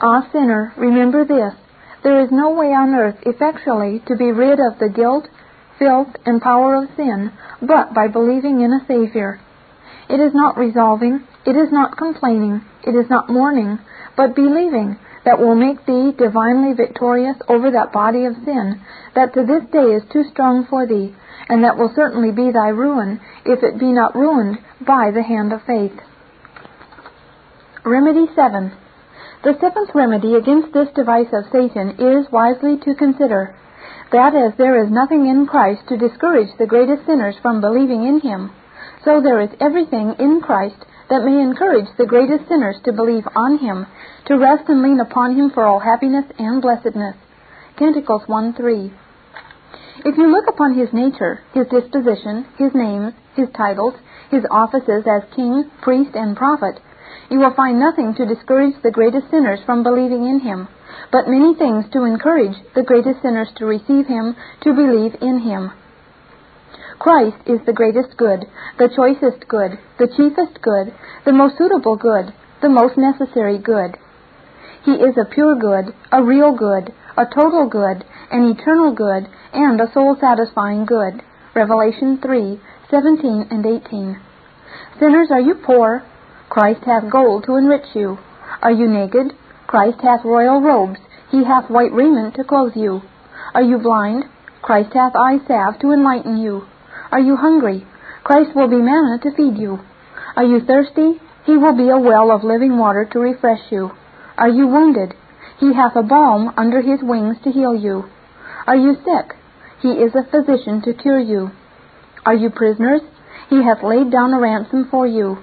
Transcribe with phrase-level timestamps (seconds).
[0.00, 1.54] Ah, sinner, remember this.
[2.02, 5.28] There is no way on earth effectually to be rid of the guilt,
[5.78, 9.40] filth, and power of sin but by believing in a Savior.
[10.08, 13.78] It is not resolving, it is not complaining, it is not mourning,
[14.16, 18.80] but believing that will make thee divinely victorious over that body of sin
[19.14, 21.14] that to this day is too strong for thee,
[21.48, 25.52] and that will certainly be thy ruin if it be not ruined by the hand
[25.52, 25.92] of faith.
[27.84, 28.72] Remedy 7.
[29.42, 33.54] The seventh remedy against this device of Satan is wisely to consider
[34.12, 38.20] that as there is nothing in Christ to discourage the greatest sinners from believing in
[38.20, 38.50] him,
[39.02, 40.76] so there is everything in Christ
[41.08, 43.86] that may encourage the greatest sinners to believe on him,
[44.26, 47.16] to rest and lean upon him for all happiness and blessedness.
[47.78, 48.92] Canticles 1 3.
[50.04, 53.94] If you look upon his nature, his disposition, his names, his titles,
[54.30, 56.78] his offices as king, priest, and prophet,
[57.30, 60.68] you will find nothing to discourage the greatest sinners from believing in him,
[61.12, 65.72] but many things to encourage the greatest sinners to receive him, to believe in him.
[66.98, 68.44] Christ is the greatest good,
[68.78, 70.92] the choicest good, the chiefest good,
[71.24, 73.96] the most suitable good, the most necessary good.
[74.84, 79.80] He is a pure good, a real good, a total good, an eternal good, and
[79.80, 81.22] a soul satisfying good.
[81.54, 84.20] Revelation 3 17 and 18.
[84.98, 86.02] Sinners, are you poor?
[86.50, 88.18] Christ hath gold to enrich you.
[88.60, 89.32] Are you naked?
[89.68, 90.98] Christ hath royal robes,
[91.30, 93.02] he hath white raiment to clothe you.
[93.54, 94.24] Are you blind?
[94.60, 96.66] Christ hath eye salve to enlighten you.
[97.12, 97.86] Are you hungry?
[98.24, 99.78] Christ will be manna to feed you.
[100.34, 101.20] Are you thirsty?
[101.46, 103.92] He will be a well of living water to refresh you.
[104.36, 105.14] Are you wounded?
[105.60, 108.10] He hath a balm under his wings to heal you.
[108.66, 109.36] Are you sick?
[109.82, 111.52] He is a physician to cure you.
[112.26, 113.02] Are you prisoners?
[113.48, 115.38] He hath laid down a ransom for you.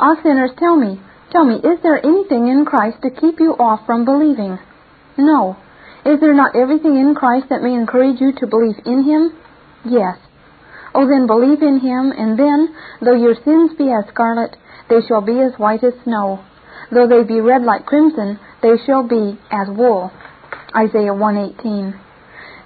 [0.00, 1.00] Ah, sinners, tell me,
[1.32, 4.58] tell me, is there anything in Christ to keep you off from believing?
[5.16, 5.56] No.
[6.06, 9.32] Is there not everything in Christ that may encourage you to believe in Him?
[9.84, 10.16] Yes.
[10.94, 14.56] Oh, then believe in Him, and then, though your sins be as scarlet,
[14.88, 16.44] they shall be as white as snow.
[16.92, 20.12] Though they be red like crimson, they shall be as wool.
[20.76, 21.94] Isaiah 118.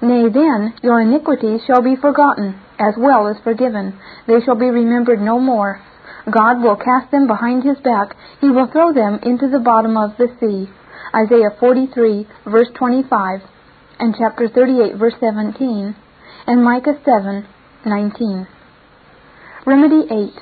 [0.02, 3.98] Nay, then, your iniquities shall be forgotten, as well as forgiven.
[4.26, 5.80] They shall be remembered no more.
[6.30, 8.14] God will cast them behind his back.
[8.40, 10.70] He will throw them into the bottom of the sea.
[11.14, 13.40] Isaiah 43, verse 25,
[13.98, 15.96] and chapter 38, verse 17,
[16.46, 17.46] and Micah 7,
[17.84, 18.46] 19.
[19.66, 20.32] Remedy 8.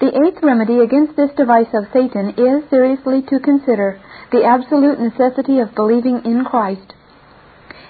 [0.00, 4.00] The eighth remedy against this device of Satan is seriously to consider
[4.32, 6.92] the absolute necessity of believing in Christ.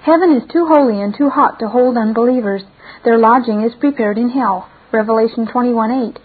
[0.02, 2.62] Heaven is too holy and too hot to hold unbelievers.
[3.04, 4.68] Their lodging is prepared in hell.
[4.92, 6.18] Revelation 21 8.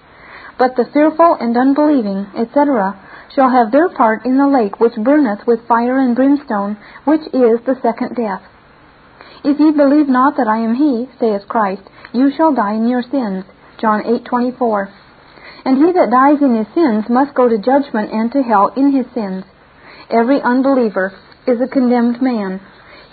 [0.59, 2.99] But the fearful and unbelieving, etc.,
[3.33, 7.61] shall have their part in the lake which burneth with fire and brimstone, which is
[7.65, 8.43] the second death.
[9.43, 13.03] If ye believe not that I am He, saith Christ, you shall die in your
[13.03, 13.45] sins.
[13.77, 14.89] John 8:24.
[15.63, 18.91] And he that dies in his sins must go to judgment and to hell in
[18.91, 19.45] his sins.
[20.09, 21.13] Every unbeliever
[21.47, 22.59] is a condemned man.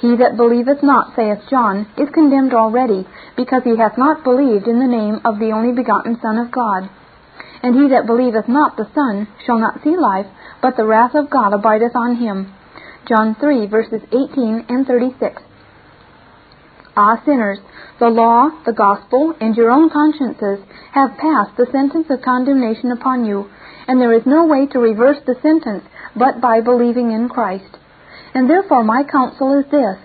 [0.01, 4.78] He that believeth not, saith John, is condemned already, because he hath not believed in
[4.78, 6.89] the name of the only begotten Son of God.
[7.62, 10.27] And he that believeth not the Son shall not see life,
[10.62, 12.53] but the wrath of God abideth on him.
[13.09, 15.43] John 3, verses 18 and 36.
[16.97, 17.59] Ah, sinners,
[17.99, 23.25] the law, the gospel, and your own consciences have passed the sentence of condemnation upon
[23.25, 23.49] you,
[23.87, 25.84] and there is no way to reverse the sentence
[26.16, 27.78] but by believing in Christ.
[28.34, 29.99] And therefore my counsel is this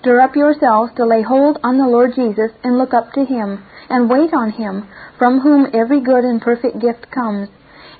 [0.00, 3.64] Stir up yourselves to lay hold on the Lord Jesus and look up to him,
[3.88, 4.88] and wait on him,
[5.18, 7.48] from whom every good and perfect gift comes.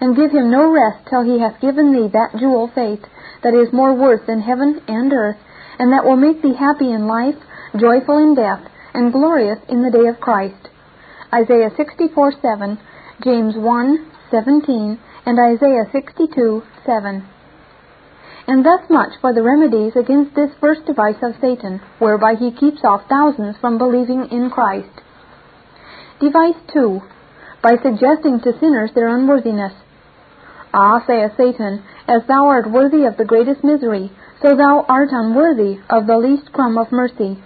[0.00, 3.04] And give him no rest till he hath given thee that jewel faith,
[3.42, 5.38] that is more worth than heaven and earth,
[5.78, 7.36] and that will make thee happy in life,
[7.76, 8.60] joyful in death,
[8.94, 10.68] and glorious in the day of Christ.
[11.32, 12.78] Isaiah 64 7,
[13.22, 17.24] James 1 17, and Isaiah 62 7.
[18.46, 22.80] And thus much for the remedies against this first device of Satan, whereby he keeps
[22.82, 24.88] off thousands from believing in Christ.
[26.20, 27.00] Device 2.
[27.62, 29.72] By suggesting to sinners their unworthiness.
[30.74, 34.10] Ah, saith Satan, as thou art worthy of the greatest misery,
[34.42, 37.38] so thou art unworthy of the least crumb of mercy.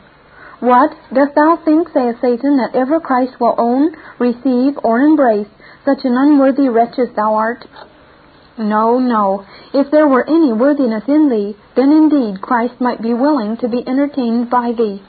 [0.61, 0.97] What?
[1.13, 5.49] Dost thou think, saith Satan, that ever Christ will own, receive, or embrace
[5.85, 7.67] such an unworthy wretch as thou art?
[8.57, 9.45] No, no.
[9.75, 13.87] If there were any worthiness in thee, then indeed Christ might be willing to be
[13.87, 15.03] entertained by thee.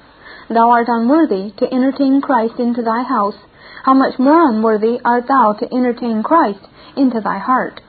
[0.50, 3.38] Thou art unworthy to entertain Christ into thy house.
[3.84, 6.62] How much more unworthy art thou to entertain Christ
[6.96, 7.82] into thy heart?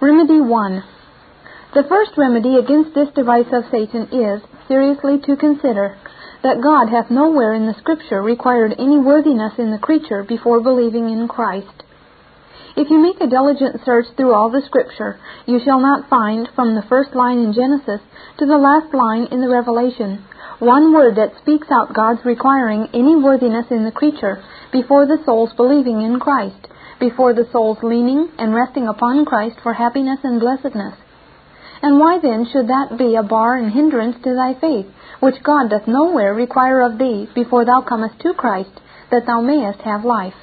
[0.00, 0.84] Remedy 1.
[1.74, 5.98] The first remedy against this device of Satan is, seriously to consider,
[6.44, 11.10] that God hath nowhere in the Scripture required any worthiness in the creature before believing
[11.10, 11.82] in Christ.
[12.76, 16.76] If you make a diligent search through all the Scripture, you shall not find, from
[16.76, 18.00] the first line in Genesis
[18.38, 20.24] to the last line in the Revelation,
[20.60, 24.42] one word that speaks out God's requiring any worthiness in the creature
[24.74, 26.66] before the soul's believing in Christ,
[26.98, 30.96] before the soul's leaning and resting upon Christ for happiness and blessedness.
[31.80, 34.86] And why then should that be a bar and hindrance to thy faith,
[35.20, 38.80] which God doth nowhere require of thee before thou comest to Christ,
[39.12, 40.34] that thou mayest have life?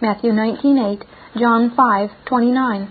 [0.00, 1.02] Matthew 19:8
[1.36, 2.86] John 5:29.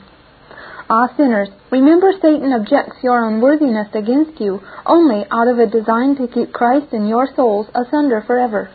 [0.89, 6.27] Ah, sinners, remember Satan objects your unworthiness against you only out of a design to
[6.27, 8.69] keep Christ and your souls asunder forever.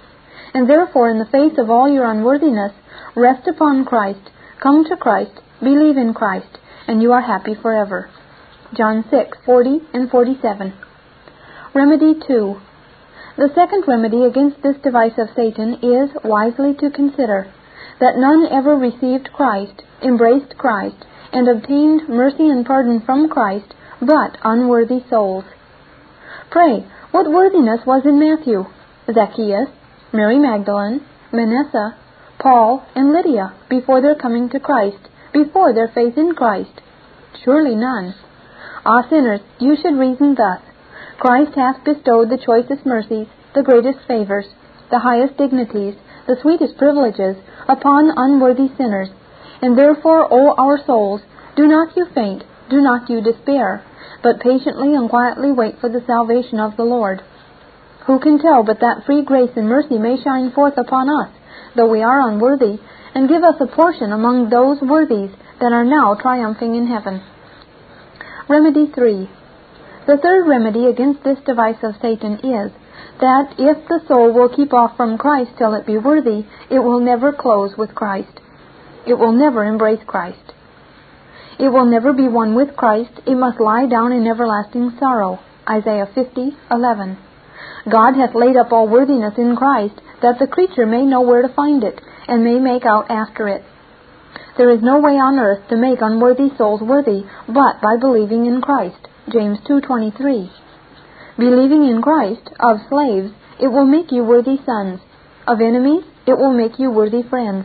[0.53, 2.73] And therefore, in the face of all your unworthiness,
[3.15, 4.31] rest upon Christ,
[4.61, 8.09] come to Christ, believe in Christ, and you are happy forever.
[8.75, 10.73] John 6:40 and 47.
[11.75, 12.57] Remedy 2.
[13.37, 17.47] The second remedy against this device of Satan is wisely to consider
[18.01, 24.37] that none ever received Christ, embraced Christ, and obtained mercy and pardon from Christ, but
[24.43, 25.45] unworthy souls.
[26.51, 28.67] Pray, what worthiness was in Matthew?
[29.13, 29.69] Zacchaeus,
[30.13, 31.01] Mary Magdalene,
[31.33, 31.95] Manasseh,
[32.41, 34.99] Paul, and Lydia before their coming to Christ,
[35.33, 36.81] before their faith in Christ?
[37.45, 38.15] Surely none.
[38.85, 40.61] Ah, sinners, you should reason thus.
[41.19, 44.47] Christ hath bestowed the choicest mercies, the greatest favors,
[44.91, 45.95] the highest dignities,
[46.27, 47.37] the sweetest privileges
[47.69, 49.11] upon unworthy sinners.
[49.63, 51.21] And therefore, O our souls,
[51.55, 53.85] do not you faint, do not you despair,
[54.25, 57.23] but patiently and quietly wait for the salvation of the Lord.
[58.07, 61.31] Who can tell but that free grace and mercy may shine forth upon us,
[61.77, 62.79] though we are unworthy,
[63.15, 65.31] and give us a portion among those worthies
[65.61, 67.23] that are now triumphing in heaven?
[68.49, 69.29] Remedy 3.
[70.07, 72.73] The third remedy against this device of Satan is
[73.21, 77.01] that if the soul will keep off from Christ till it be worthy, it will
[77.01, 78.41] never close with Christ.
[79.07, 80.55] It will never embrace Christ.
[81.59, 83.13] It will never be one with Christ.
[83.27, 85.39] It must lie down in everlasting sorrow.
[85.69, 87.17] Isaiah 50:11.
[87.89, 91.49] God hath laid up all worthiness in Christ, that the creature may know where to
[91.49, 93.65] find it, and may make out after it.
[94.57, 98.61] There is no way on earth to make unworthy souls worthy, but by believing in
[98.61, 99.09] Christ.
[99.29, 100.51] James 2:23.
[101.39, 105.01] Believing in Christ, of slaves, it will make you worthy sons.
[105.47, 107.65] Of enemies, it will make you worthy friends.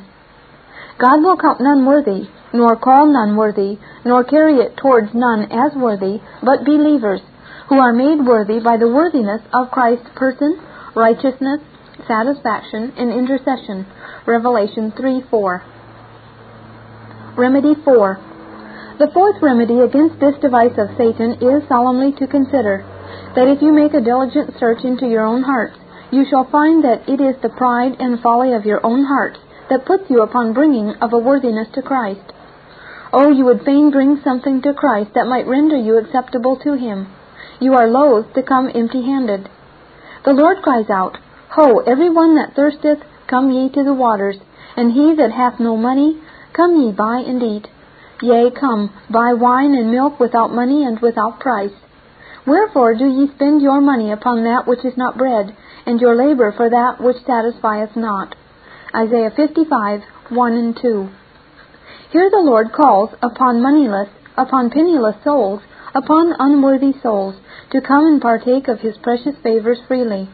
[0.98, 5.76] God will count none worthy, nor call none worthy, nor carry it towards none as
[5.76, 7.22] worthy, but believers,
[7.70, 10.60] who are made worthy by the worthiness of Christ's person,
[10.96, 11.62] righteousness,
[12.08, 13.86] satisfaction, and intercession.
[14.26, 15.64] Revelation 3 4.
[17.38, 18.20] Remedy 4.
[18.98, 22.86] The fourth remedy against this device of Satan is solemnly to consider
[23.36, 25.76] that if you make a diligent search into your own hearts,
[26.12, 29.40] you shall find that it is the pride and folly of your own hearts
[29.70, 32.32] that puts you upon bringing of a worthiness to Christ.
[33.12, 37.08] Oh, you would fain bring something to Christ that might render you acceptable to Him.
[37.60, 39.50] You are loath to come empty handed.
[40.26, 41.18] The Lord cries out,
[41.52, 44.38] Ho, every one that thirsteth, come ye to the waters,
[44.76, 46.20] and he that hath no money,
[46.54, 47.68] come ye buy and eat.
[48.22, 51.74] Yea, come, buy wine and milk without money and without price.
[52.46, 56.52] Wherefore do ye spend your money upon that which is not bread, and your labor
[56.52, 58.36] for that which satisfieth not?
[58.94, 61.10] Isaiah 55, 1 and 2.
[62.12, 65.62] Here the Lord calls upon moneyless, upon penniless souls,
[65.96, 67.36] upon unworthy souls,
[67.72, 70.30] to come and partake of His precious favors freely.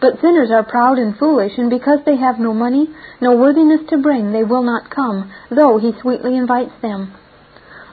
[0.00, 2.88] But sinners are proud and foolish, and because they have no money,
[3.20, 7.14] no worthiness to bring, they will not come, though He sweetly invites them.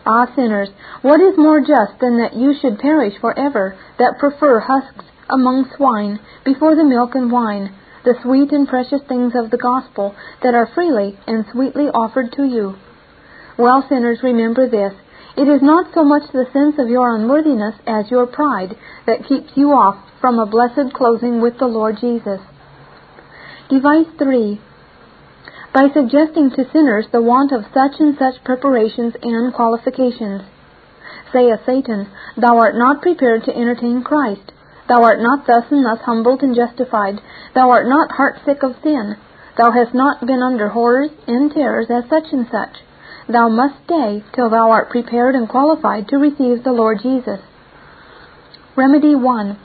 [0.06, 0.70] Ah, sinners,
[1.02, 6.20] what is more just than that you should perish forever, that prefer husks among swine
[6.44, 7.72] before the milk and wine,
[8.04, 12.44] the sweet and precious things of the gospel that are freely and sweetly offered to
[12.44, 12.76] you?
[13.58, 14.94] Well, sinners, remember this.
[15.38, 19.52] It is not so much the sense of your unworthiness as your pride that keeps
[19.56, 22.42] you off from a blessed closing with the Lord Jesus.
[23.70, 24.60] Device 3
[25.74, 30.42] by suggesting to sinners the want of such and such preparations and qualifications.
[31.32, 34.52] Saith Satan, Thou art not prepared to entertain Christ.
[34.88, 37.22] Thou art not thus and thus humbled and justified.
[37.54, 39.16] Thou art not heart sick of sin.
[39.58, 42.82] Thou hast not been under horrors and terrors as such and such.
[43.32, 47.40] Thou must stay till thou art prepared and qualified to receive the Lord Jesus.
[48.76, 49.58] Remedy 1.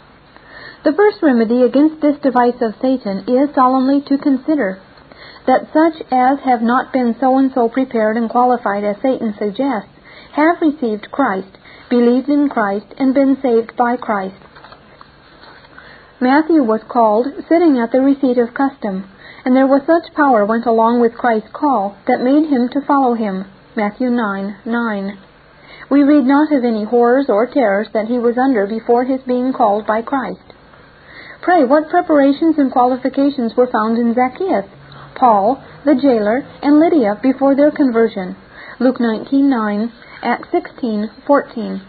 [0.84, 4.82] The first remedy against this device of Satan is solemnly to consider
[5.46, 9.88] that such as have not been so and so prepared and qualified as Satan suggests
[10.36, 11.56] have received Christ,
[11.88, 14.36] believed in Christ, and been saved by Christ.
[16.20, 19.08] Matthew was called sitting at the receipt of custom,
[19.44, 23.14] and there was such power went along with Christ's call that made him to follow
[23.14, 23.46] him.
[23.76, 25.18] Matthew 9 9.
[25.90, 29.52] We read not of any horrors or terrors that he was under before his being
[29.52, 30.54] called by Christ.
[31.42, 34.66] Pray, what preparations and qualifications were found in Zacchaeus,
[35.16, 38.36] Paul, the jailer, and Lydia before their conversion?
[38.78, 39.90] Luke 19:9,
[40.22, 41.80] Acts 16:14.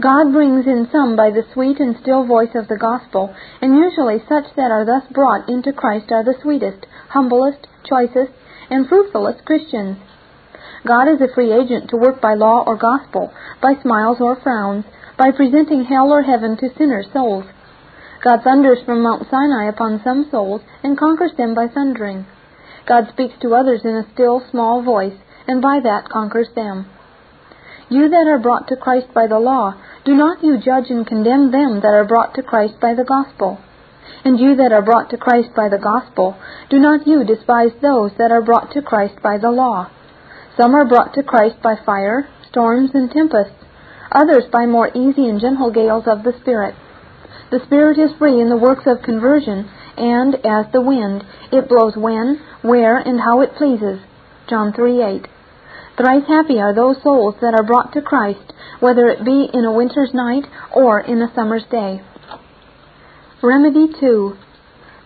[0.00, 4.22] God brings in some by the sweet and still voice of the gospel, and usually
[4.28, 8.30] such that are thus brought into Christ are the sweetest, humblest, choicest,
[8.70, 9.96] and fruitfulest Christians.
[10.84, 14.84] God is a free agent to work by law or gospel, by smiles or frowns,
[15.16, 17.44] by presenting hell or heaven to sinners' souls.
[18.22, 22.26] God thunders from Mount Sinai upon some souls and conquers them by thundering.
[22.86, 25.16] God speaks to others in a still small voice,
[25.46, 26.86] and by that conquers them.
[27.88, 31.50] You that are brought to Christ by the law, do not you judge and condemn
[31.50, 33.58] them that are brought to Christ by the gospel.
[34.24, 36.36] And you that are brought to Christ by the gospel,
[36.68, 39.90] do not you despise those that are brought to Christ by the law.
[40.56, 43.64] Some are brought to Christ by fire, storms, and tempests,
[44.10, 46.74] others by more easy and gentle gales of the Spirit.
[47.50, 51.96] The Spirit is free in the works of conversion, and, as the wind, it blows
[51.96, 54.00] when, where, and how it pleases.
[54.48, 55.28] John 3 8.
[55.96, 59.72] Thrice happy are those souls that are brought to Christ, whether it be in a
[59.72, 60.44] winter's night
[60.74, 62.00] or in a summer's day.
[63.42, 64.36] Remedy 2.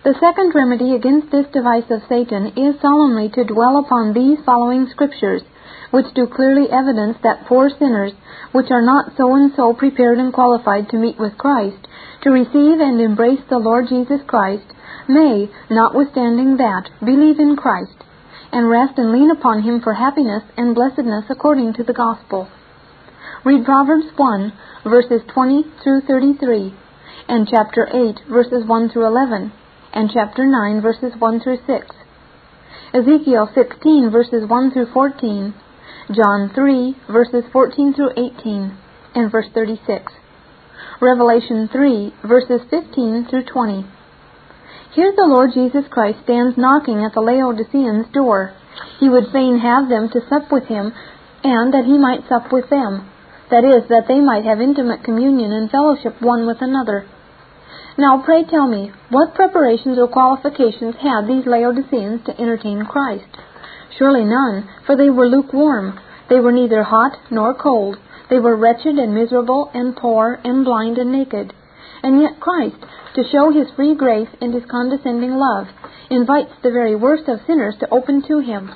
[0.03, 4.87] The second remedy against this device of Satan is solemnly to dwell upon these following
[4.89, 5.43] scriptures,
[5.91, 8.11] which do clearly evidence that poor sinners,
[8.51, 11.87] which are not so and so prepared and qualified to meet with Christ,
[12.23, 14.65] to receive and embrace the Lord Jesus Christ,
[15.07, 18.01] may, notwithstanding that, believe in Christ,
[18.51, 22.49] and rest and lean upon Him for happiness and blessedness according to the gospel.
[23.45, 24.53] Read Proverbs 1,
[24.83, 26.73] verses 20 through 33,
[27.27, 29.51] and chapter 8, verses 1 through 11,
[29.93, 31.95] and chapter 9, verses 1 through 6.
[32.93, 35.53] Ezekiel 16, verses 1 through 14,
[36.11, 38.77] John 3, verses 14 through 18,
[39.15, 40.11] and verse 36.
[41.01, 43.85] Revelation 3, verses 15 through 20.
[44.93, 48.53] Here the Lord Jesus Christ stands knocking at the Laodiceans' door.
[48.99, 50.93] He would fain have them to sup with him,
[51.43, 53.09] and that he might sup with them.
[53.49, 57.07] That is, that they might have intimate communion and fellowship one with another.
[57.97, 63.27] Now, pray tell me, what preparations or qualifications had these Laodiceans to entertain Christ?
[63.97, 65.99] Surely none, for they were lukewarm.
[66.29, 67.97] They were neither hot nor cold.
[68.29, 71.53] They were wretched and miserable and poor and blind and naked.
[72.01, 72.77] And yet Christ,
[73.15, 75.67] to show his free grace and his condescending love,
[76.09, 78.71] invites the very worst of sinners to open to him,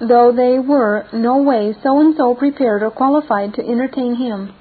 [0.00, 4.52] though they were no way so and so prepared or qualified to entertain him.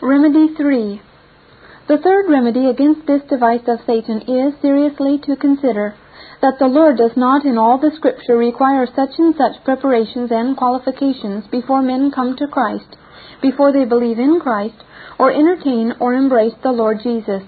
[0.00, 1.02] Remedy 3.
[1.88, 5.94] The third remedy against this device of Satan is seriously to consider
[6.42, 10.54] that the Lord does not in all the Scripture require such and such preparations and
[10.54, 12.96] qualifications before men come to Christ,
[13.40, 14.76] before they believe in Christ,
[15.18, 17.42] or entertain or embrace the Lord Jesus.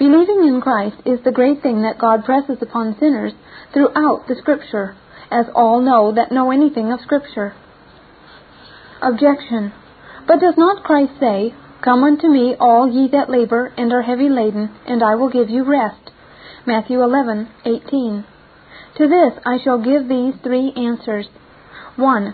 [0.00, 3.34] Believing in Christ is the great thing that God presses upon sinners
[3.72, 4.96] throughout the Scripture,
[5.30, 7.54] as all know that know anything of Scripture.
[9.00, 9.72] Objection.
[10.26, 14.30] But does not Christ say, Come unto me, all ye that labor and are heavy
[14.30, 16.12] laden, and I will give you rest?
[16.64, 18.24] Matthew 11:18.
[18.96, 21.28] To this I shall give these three answers.
[21.96, 22.32] 1.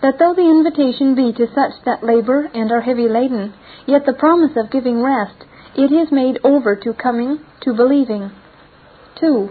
[0.00, 3.52] That though the invitation be to such that labor and are heavy laden,
[3.84, 8.30] yet the promise of giving rest, it is made over to coming to believing.
[9.16, 9.50] 2.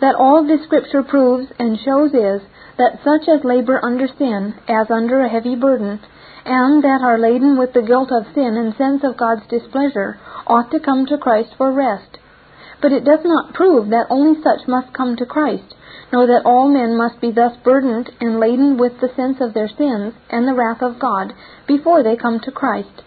[0.00, 2.42] That all this Scripture proves and shows is,
[2.78, 6.00] that such as labor under sin, as under a heavy burden,
[6.44, 10.70] and that are laden with the guilt of sin and sense of God's displeasure, ought
[10.70, 12.18] to come to Christ for rest
[12.80, 15.74] but it does not prove that only such must come to Christ,
[16.12, 19.68] nor that all men must be thus burdened and laden with the sense of their
[19.68, 21.32] sins and the wrath of God
[21.66, 23.02] before they come to Christ.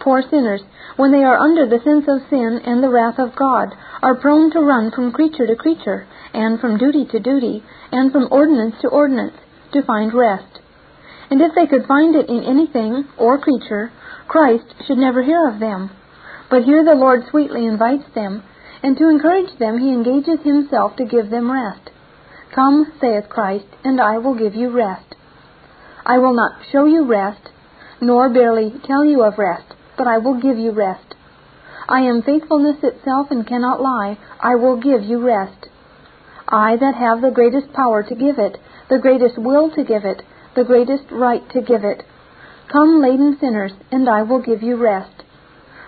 [0.00, 0.62] Poor sinners,
[0.96, 4.50] when they are under the sense of sin and the wrath of God, are prone
[4.52, 8.88] to run from creature to creature, and from duty to duty, and from ordinance to
[8.88, 9.36] ordinance,
[9.72, 10.60] to find rest.
[11.30, 13.90] And if they could find it in anything or creature,
[14.28, 15.90] Christ should never hear of them.
[16.50, 18.42] But here the Lord sweetly invites them
[18.84, 21.90] and to encourage them he engages himself to give them rest.
[22.54, 25.14] Come, saith Christ, and I will give you rest.
[26.04, 27.48] I will not show you rest,
[28.02, 31.14] nor barely tell you of rest, but I will give you rest.
[31.88, 34.18] I am faithfulness itself and cannot lie.
[34.38, 35.68] I will give you rest.
[36.46, 38.58] I that have the greatest power to give it,
[38.90, 40.22] the greatest will to give it,
[40.54, 42.02] the greatest right to give it.
[42.70, 45.22] Come, laden sinners, and I will give you rest.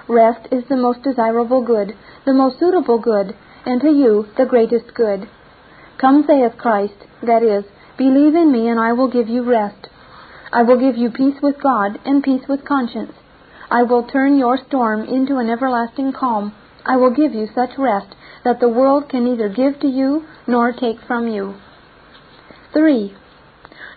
[0.09, 4.95] Rest is the most desirable good, the most suitable good, and to you the greatest
[4.95, 5.29] good.
[5.99, 7.65] Come, saith Christ, that is,
[7.97, 9.89] believe in me, and I will give you rest.
[10.53, 13.13] I will give you peace with God and peace with conscience.
[13.71, 16.55] I will turn your storm into an everlasting calm.
[16.85, 20.73] I will give you such rest that the world can neither give to you nor
[20.73, 21.55] take from you.
[22.73, 23.13] 3.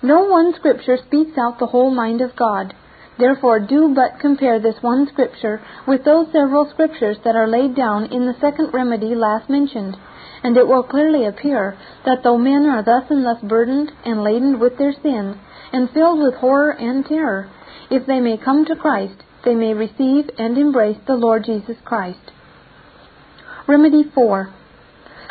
[0.02, 2.74] No one scripture speaks out the whole mind of God.
[3.18, 8.06] Therefore, do but compare this one scripture with those several scriptures that are laid down
[8.06, 9.98] in the second remedy last mentioned,
[10.42, 14.58] and it will clearly appear that though men are thus and thus burdened and laden
[14.58, 15.36] with their sins,
[15.74, 17.50] and filled with horror and terror,
[17.92, 22.32] if they may come to Christ, they may receive and embrace the Lord Jesus Christ.
[23.68, 24.54] Remedy 4.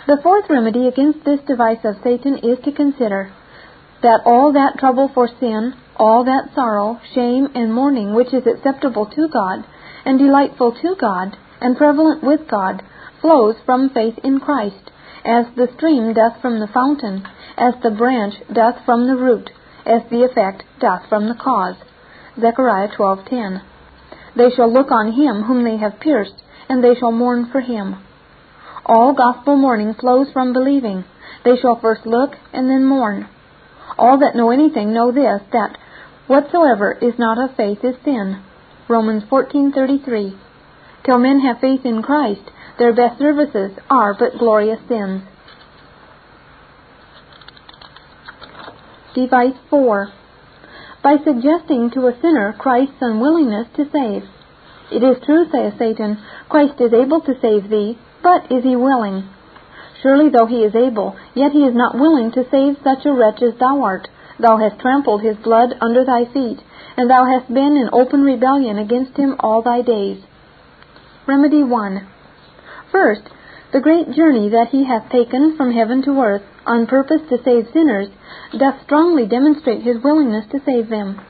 [0.07, 3.33] The fourth remedy against this device of Satan is to consider
[4.03, 9.07] that all that trouble for sin, all that sorrow, shame, and mourning which is acceptable
[9.07, 9.65] to God,
[10.05, 12.83] and delightful to God, and prevalent with God,
[13.21, 14.91] flows from faith in Christ,
[15.25, 17.27] as the stream doth from the fountain,
[17.57, 19.51] as the branch doth from the root,
[19.85, 21.77] as the effect doth from the cause.
[22.41, 23.63] Zechariah 12:10.
[24.37, 27.97] They shall look on him whom they have pierced, and they shall mourn for him.
[28.87, 31.05] All gospel mourning flows from believing.
[31.45, 33.27] They shall first look and then mourn.
[33.99, 35.77] All that know anything know this, that
[36.29, 38.41] whatsoever is not of faith is sin.
[38.87, 40.35] Romans 14:33.
[41.05, 42.43] Till men have faith in Christ,
[42.79, 45.23] their best services are but glorious sins.
[49.15, 50.13] Device 4.
[51.03, 54.25] By suggesting to a sinner Christ's unwillingness to save.
[54.93, 59.25] It is true, saith Satan, Christ is able to save thee, but is he willing?
[60.03, 63.43] Surely though he is able, yet he is not willing to save such a wretch
[63.43, 64.09] as thou art.
[64.39, 66.61] Thou hast trampled his blood under thy feet,
[66.97, 70.19] and thou hast been in open rebellion against him all thy days.
[71.27, 72.07] Remedy 1.
[72.93, 73.23] First,
[73.73, 77.69] the great journey that he hath taken from heaven to earth, on purpose to save
[77.73, 78.09] sinners,
[78.57, 81.21] doth strongly demonstrate his willingness to save them.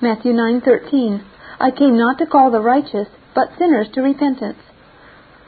[0.00, 1.22] Matthew 9:13
[1.58, 4.58] I came not to call the righteous, but sinners to repentance.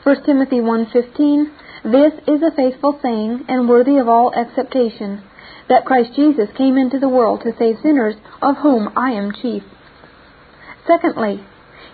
[0.03, 1.51] 1 Timothy 1:15
[1.85, 5.23] This is a faithful saying and worthy of all acceptation,
[5.69, 9.63] that Christ Jesus came into the world to save sinners, of whom I am chief.
[10.87, 11.45] Secondly,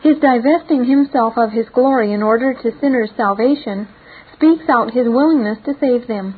[0.03, 3.89] his divesting himself of his glory in order to sinners' salvation
[4.33, 6.35] speaks out his willingness to save them.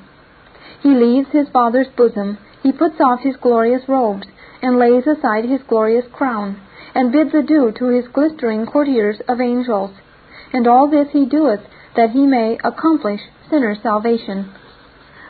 [0.83, 4.27] He leaves his Father's bosom, he puts off his glorious robes,
[4.61, 6.61] and lays aside his glorious crown,
[6.95, 9.93] and bids adieu to his glistering courtiers of angels.
[10.53, 11.61] And all this he doeth
[11.95, 14.53] that he may accomplish sinners' salvation.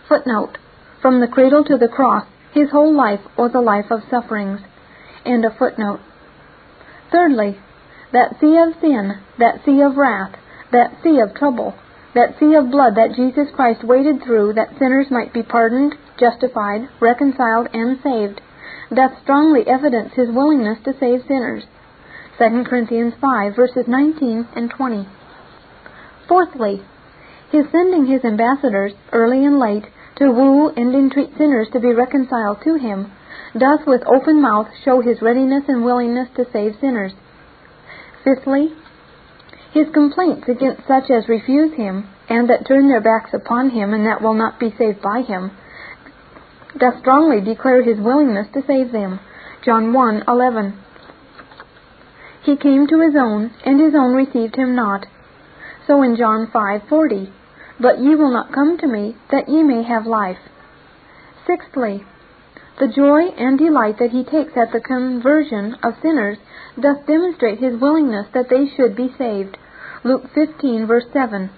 [0.08, 0.58] Footnote
[1.02, 4.60] From the cradle to the cross, his whole life was a life of sufferings.
[5.24, 6.00] End of footnote.
[7.10, 7.58] Thirdly,
[8.12, 10.34] that sea of sin, that sea of wrath,
[10.72, 11.74] that sea of trouble,
[12.14, 16.88] that sea of blood that Jesus Christ waded through that sinners might be pardoned, justified,
[17.00, 18.40] reconciled, and saved,
[18.94, 21.64] doth strongly evidence his willingness to save sinners.
[22.38, 25.06] 2 Corinthians 5, verses 19 and 20.
[26.28, 26.82] Fourthly,
[27.50, 29.84] his sending his ambassadors, early and late,
[30.16, 33.10] to woo and entreat sinners to be reconciled to him,
[33.56, 37.12] doth with open mouth show his readiness and willingness to save sinners.
[38.24, 38.72] Fifthly,
[39.72, 44.06] his complaints against such as refuse him, and that turn their backs upon him, and
[44.06, 45.50] that will not be saved by him,
[46.78, 49.20] doth strongly declare his willingness to save them.
[49.64, 50.72] John 1:11.
[52.42, 55.06] He came to his own, and his own received him not.
[55.86, 57.30] So in John 5:40,
[57.78, 60.38] but ye will not come to me, that ye may have life.
[61.46, 62.04] Sixthly,
[62.78, 66.38] the joy and delight that he takes at the conversion of sinners
[66.78, 69.56] doth demonstrate his willingness that they should be saved.
[70.04, 71.50] Luke 15, verse 7.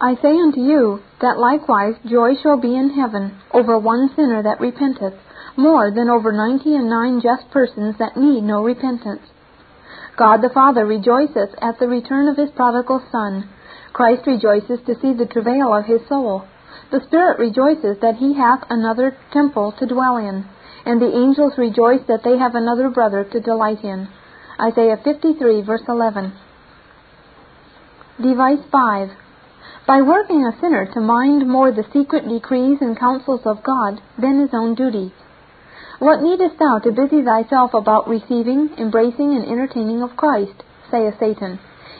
[0.00, 4.60] I say unto you, that likewise joy shall be in heaven over one sinner that
[4.60, 5.14] repenteth,
[5.56, 9.22] more than over ninety and nine just persons that need no repentance.
[10.20, 13.48] God the Father rejoiceth at the return of his prodigal Son.
[13.94, 16.44] Christ rejoices to see the travail of his soul.
[16.92, 20.44] The Spirit rejoices that he hath another temple to dwell in,
[20.84, 24.08] and the angels rejoice that they have another brother to delight in.
[24.60, 26.34] Isaiah 53, verse 11.
[28.20, 29.08] Device 5.
[29.86, 34.38] By working a sinner to mind more the secret decrees and counsels of God than
[34.38, 35.14] his own duty.
[36.00, 40.62] What needest thou to busy thyself about receiving, embracing, and entertaining of Christ?
[40.90, 41.58] saith Satan.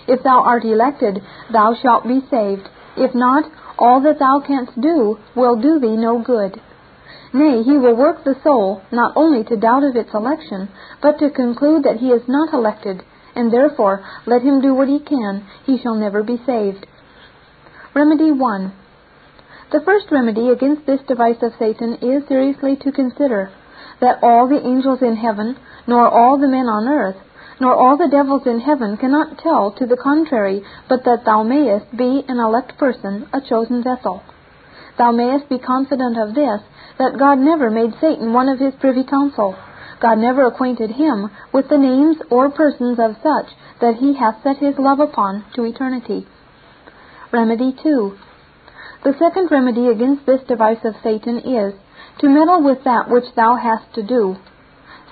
[0.09, 2.67] If thou art elected, thou shalt be saved.
[2.97, 3.45] If not,
[3.79, 6.59] all that thou canst do will do thee no good.
[7.35, 10.71] Nay, he will work the soul not only to doubt of its election,
[11.03, 13.03] but to conclude that he is not elected,
[13.37, 16.87] and therefore, let him do what he can, he shall never be saved.
[17.93, 18.73] Remedy 1.
[19.73, 23.51] The first remedy against this device of Satan is seriously to consider
[24.01, 27.17] that all the angels in heaven, nor all the men on earth,
[27.61, 31.95] nor all the devils in heaven cannot tell to the contrary, but that thou mayest
[31.97, 34.23] be an elect person, a chosen vessel.
[34.97, 36.61] Thou mayest be confident of this,
[36.99, 39.57] that God never made Satan one of his privy council.
[40.01, 44.57] God never acquainted him with the names or persons of such that he hath set
[44.57, 46.27] his love upon to eternity.
[47.33, 48.19] Remedy 2.
[49.05, 51.75] The second remedy against this device of Satan is
[52.21, 54.37] to meddle with that which thou hast to do.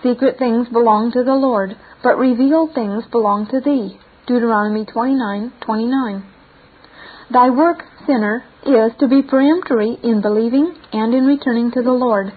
[0.02, 3.98] Secret things belong to the Lord, but revealed things belong to thee.
[4.26, 6.22] Deuteronomy 29:29.
[7.30, 12.32] Thy work, sinner, is to be peremptory in believing and in returning to the Lord.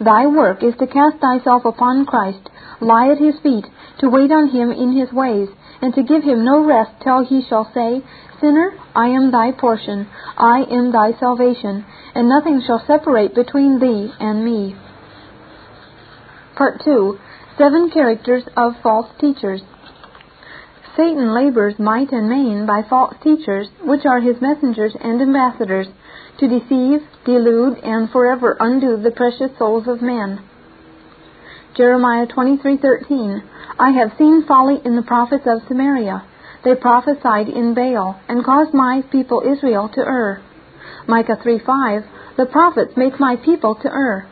[0.00, 2.50] Thy work is to cast thyself upon Christ,
[2.80, 3.66] lie at his feet,
[3.98, 5.48] to wait on him in his ways,
[5.82, 8.02] and to give him no rest till he shall say,
[8.40, 11.84] Sinner, I am thy portion, I am thy salvation,
[12.14, 14.76] and nothing shall separate between thee and me.
[16.56, 17.18] Part 2
[17.58, 19.62] Seven Characters of False Teachers.
[20.96, 25.86] Satan labors might and main by false teachers, which are his messengers and ambassadors,
[26.38, 30.40] to deceive, delude, and forever undo the precious souls of men.
[31.76, 33.42] Jeremiah 23:13
[33.78, 36.22] I have seen folly in the prophets of Samaria.
[36.64, 40.40] They prophesied in Baal and caused my people Israel to err.
[41.06, 42.04] Micah 3:5
[42.38, 44.26] The prophets make my people to err.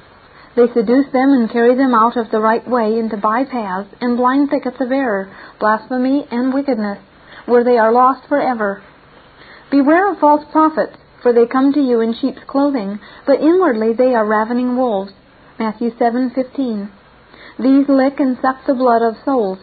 [0.56, 4.48] They seduce them and carry them out of the right way into bypaths and blind
[4.48, 5.28] thickets of error,
[5.60, 6.98] blasphemy, and wickedness,
[7.44, 8.80] where they are lost forever.
[9.70, 14.14] Beware of false prophets, for they come to you in sheep's clothing, but inwardly they
[14.14, 15.12] are ravening wolves.
[15.58, 16.88] Matthew 7:15.
[17.58, 19.58] These lick and suck the blood of souls.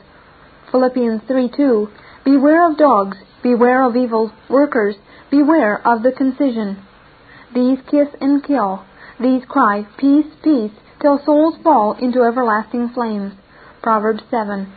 [0.71, 1.89] Philippians 3:2.
[2.23, 4.95] Beware of dogs, beware of evil workers,
[5.29, 6.77] beware of the concision.
[7.53, 8.83] These kiss and kill.
[9.19, 13.33] These cry, Peace, peace, till souls fall into everlasting flames.
[13.81, 14.67] Proverbs 7.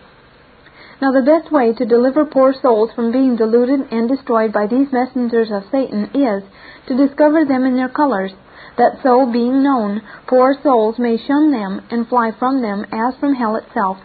[1.01, 4.91] Now the best way to deliver poor souls from being deluded and destroyed by these
[4.91, 6.43] messengers of Satan is
[6.87, 8.33] to discover them in their colors,
[8.77, 13.35] that so, being known, poor souls may shun them and fly from them as from
[13.35, 13.99] hell itself.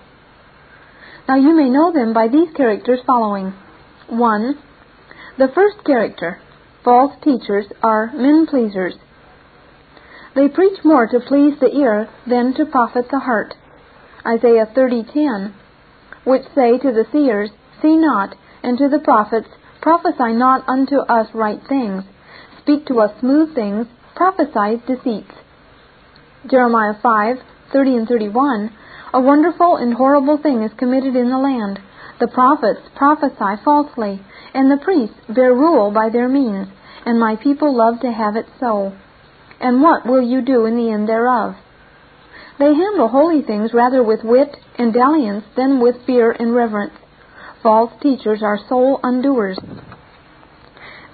[1.27, 3.53] Now you may know them by these characters following.
[4.07, 4.57] 1.
[5.37, 6.41] The first character,
[6.83, 8.95] false teachers, are men pleasers.
[10.35, 13.55] They preach more to please the ear than to profit the heart.
[14.25, 15.53] Isaiah 30:10,
[16.23, 19.49] which say to the seers, See not, and to the prophets,
[19.81, 22.03] Prophesy not unto us right things,
[22.59, 23.87] speak to us smooth things,
[24.19, 25.33] prophesy deceits.
[26.45, 28.69] Jeremiah 5:30 and 31,
[29.13, 31.79] A wonderful and horrible thing is committed in the land.
[32.19, 34.21] The prophets prophesy falsely,
[34.53, 36.67] and the priests bear rule by their means,
[37.05, 38.91] and my people love to have it so
[39.61, 41.55] and what will you do in the end thereof?
[42.57, 46.93] They handle holy things rather with wit and dalliance than with fear and reverence.
[47.63, 49.57] False teachers are soul undoers.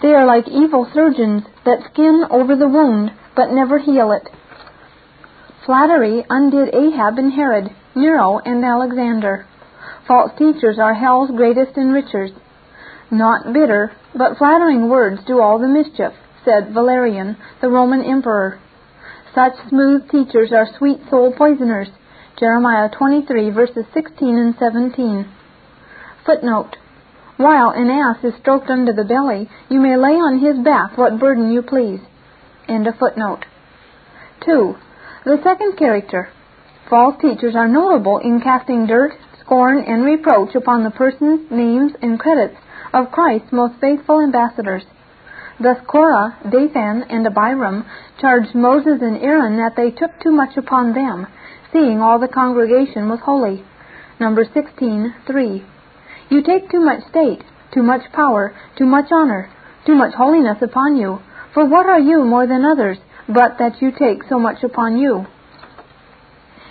[0.01, 4.29] They are like evil surgeons that skin over the wound but never heal it.
[5.65, 9.47] Flattery undid Ahab and Herod, Nero and Alexander.
[10.07, 12.31] False teachers are hell's greatest enrichers.
[13.09, 16.13] Not bitter, but flattering words do all the mischief
[16.45, 18.59] said Valerian, the Roman emperor.
[19.33, 21.89] Such smooth teachers are sweet soul poisoners.
[22.39, 25.27] Jeremiah 23 verses 16 and 17.
[26.25, 26.77] Footnote.
[27.37, 31.19] While an ass is stroked under the belly, you may lay on his back what
[31.19, 31.99] burden you please.
[32.67, 33.45] End of footnote.
[34.45, 34.75] 2.
[35.25, 36.29] The second character.
[36.89, 42.19] False teachers are notable in casting dirt, scorn, and reproach upon the persons, names, and
[42.19, 42.55] credits
[42.93, 44.83] of Christ's most faithful ambassadors.
[45.59, 47.85] Thus Korah, Dathan, and Abiram
[48.19, 51.27] charged Moses and Aaron that they took too much upon them,
[51.73, 53.63] seeing all the congregation was holy.
[54.19, 55.63] Number 16:3.
[56.29, 59.49] You take too much state, too much power, too much honor,
[59.85, 61.19] too much holiness upon you.
[61.53, 65.25] For what are you more than others, but that you take so much upon you?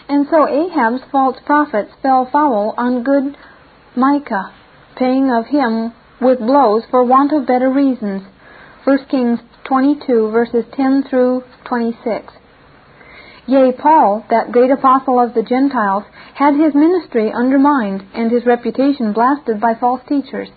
[0.09, 3.37] And so Ahab's false prophets fell foul on good
[3.97, 4.53] Micah,
[4.97, 8.23] paying of him with blows for want of better reasons
[8.85, 12.33] 1 Kings 22, verses 10 through 26.
[13.47, 16.05] Yea, Paul, that great apostle of the Gentiles,
[16.35, 20.49] had his ministry undermined and his reputation blasted by false teachers.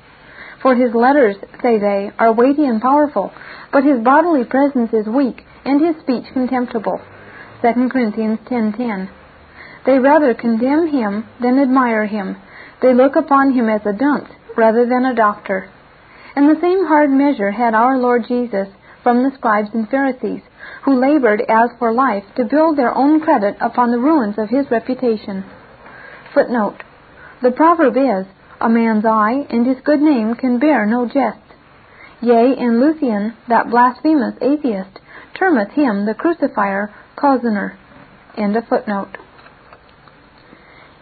[0.61, 3.31] For his letters, say they, are weighty and powerful,
[3.71, 7.01] but his bodily presence is weak and his speech contemptible.
[7.61, 9.09] 2 Corinthians 10:10.
[9.85, 12.37] They rather condemn him than admire him.
[12.81, 15.69] They look upon him as a dunce rather than a doctor.
[16.35, 18.69] And the same hard measure had our Lord Jesus
[19.07, 20.41] from the scribes and Pharisees,
[20.83, 24.69] who labored as for life to build their own credit upon the ruins of his
[24.69, 25.45] reputation.
[26.33, 26.83] Footnote.
[27.41, 28.27] The proverb is,
[28.59, 31.39] A man's eye and his good name can bear no jest.
[32.19, 34.99] Yea, and Lucian, that blasphemous atheist,
[35.39, 37.77] termeth him the crucifier cozener.
[38.37, 39.17] End of footnote.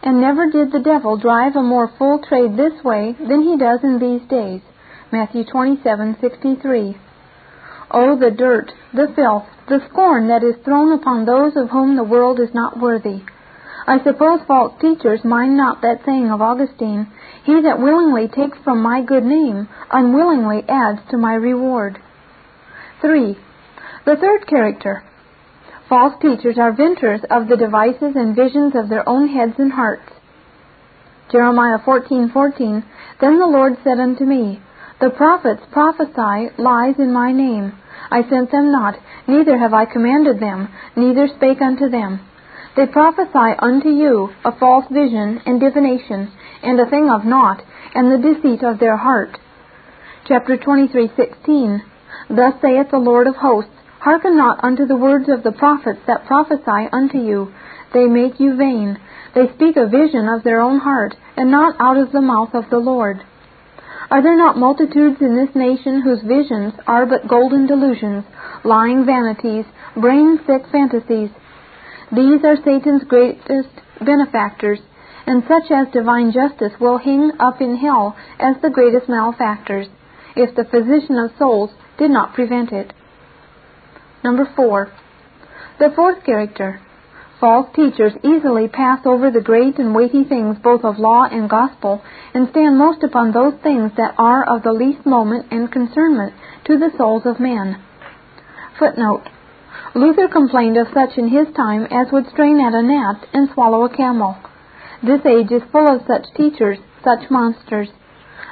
[0.04, 3.80] And never did the devil drive a more full trade this way than he does
[3.82, 4.62] in these days.
[5.12, 7.00] Matthew 27:63.
[7.98, 12.04] Oh, the dirt, the filth, the scorn that is thrown upon those of whom the
[12.04, 13.24] world is not worthy.
[13.88, 17.08] I suppose false teachers mind not that saying of Augustine,
[17.46, 21.98] He that willingly takes from my good name, unwillingly adds to my reward.
[23.00, 23.38] 3.
[24.04, 25.04] The third character.
[25.88, 30.12] False teachers are venters of the devices and visions of their own heads and hearts.
[31.32, 32.84] Jeremiah 14:14
[33.22, 34.60] Then the Lord said unto me,
[35.00, 37.72] The prophets prophesy lies in my name.
[38.12, 38.96] I sent them not,
[39.28, 42.20] neither have I commanded them, neither spake unto them.
[42.76, 47.64] They prophesy unto you a false vision and divination, and a thing of naught,
[47.94, 49.38] and the deceit of their heart.
[50.26, 51.82] Chapter 23:16
[52.30, 56.26] Thus saith the Lord of hosts, Hearken not unto the words of the prophets that
[56.26, 57.52] prophesy unto you.
[57.94, 58.98] They make you vain.
[59.34, 62.70] They speak a vision of their own heart, and not out of the mouth of
[62.70, 63.24] the Lord.
[64.12, 68.24] Are there not multitudes in this nation whose visions are but golden delusions,
[68.64, 69.66] lying vanities,
[69.96, 71.32] brain sick fantasies,
[72.12, 74.80] these are Satan's greatest benefactors,
[75.26, 79.88] and such as divine justice will hang up in hell as the greatest malefactors,
[80.36, 82.94] if the physician of souls did not prevent it.
[84.24, 84.92] Number four.
[85.80, 86.80] The fourth character.
[87.40, 92.02] False teachers easily pass over the great and weighty things both of law and gospel,
[92.34, 96.34] and stand most upon those things that are of the least moment and concernment
[96.66, 97.78] to the souls of men.
[98.80, 99.24] Footnote.
[99.94, 103.84] Luther complained of such in his time as would strain at a gnat and swallow
[103.84, 104.38] a camel.
[105.04, 107.90] This age is full of such teachers, such monsters.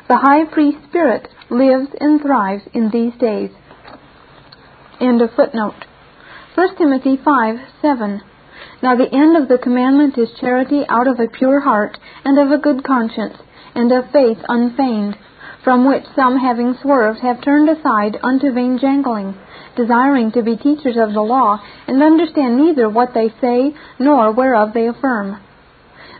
[0.08, 3.50] The high priest spirit lives and thrives in these days.
[5.00, 5.86] End of footnote.
[6.56, 8.22] 1 Timothy 5 7.
[8.84, 12.52] Now the end of the commandment is charity out of a pure heart, and of
[12.52, 13.38] a good conscience,
[13.74, 15.18] and of faith unfeigned,
[15.64, 19.36] from which some having swerved have turned aside unto vain jangling
[19.76, 24.74] desiring to be teachers of the law, and understand neither what they say nor whereof
[24.74, 25.40] they affirm.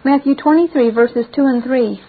[0.04, 2.02] Matthew 23, verses 2 and 3.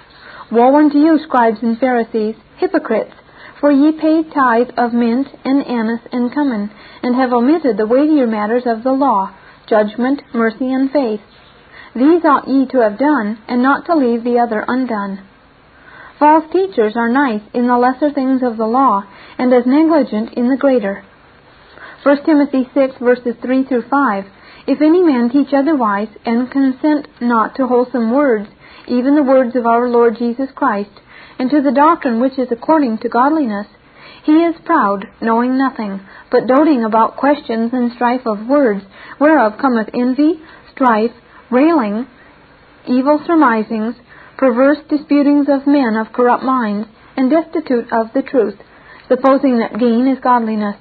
[0.53, 3.14] Woe unto you, scribes and Pharisees, hypocrites!
[3.61, 6.71] For ye pay tithe of mint and anise and cummin,
[7.03, 9.31] and have omitted the weightier matters of the law,
[9.66, 11.20] judgment, mercy, and faith.
[11.94, 15.20] These ought ye to have done, and not to leave the other undone.
[16.18, 19.05] False teachers are nice in the lesser things of the law,
[19.38, 21.05] and as negligent in the greater.
[22.03, 24.24] 1 Timothy 6 verses 3 through 5.
[24.66, 28.48] If any man teach otherwise, and consent not to wholesome words,
[28.87, 30.90] even the words of our Lord Jesus Christ,
[31.38, 33.66] and to the doctrine which is according to godliness,
[34.25, 38.83] he is proud, knowing nothing, but doting about questions and strife of words,
[39.21, 40.41] whereof cometh envy,
[40.73, 41.13] strife,
[41.51, 42.07] railing,
[42.87, 43.95] evil surmisings,
[44.39, 48.59] perverse disputings of men of corrupt minds, and destitute of the truth,
[49.09, 50.77] supposing that gain is godliness.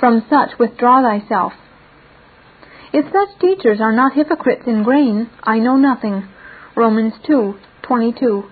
[0.00, 1.52] From such withdraw thyself.
[2.92, 6.28] If such teachers are not hypocrites in grain, I know nothing.
[6.74, 8.50] Romans 2:22.